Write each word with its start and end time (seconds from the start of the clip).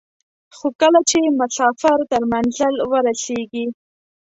خو 0.55 0.67
کله 0.81 0.99
چې 1.09 1.35
مسافر 1.39 1.97
تر 2.11 2.21
منزل 2.33 2.75
ورسېږي. 2.91 3.65